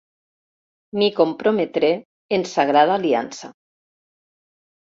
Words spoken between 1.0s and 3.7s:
comprometré en sagrada aliança.